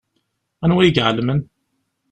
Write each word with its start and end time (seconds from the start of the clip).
Anwa 0.63 0.81
i 0.83 0.89
iɛelmen? 0.95 1.41